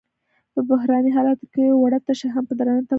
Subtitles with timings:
[0.53, 2.89] په بحراني حالاتو کې وړه تشه هم په درانه تمامېږي.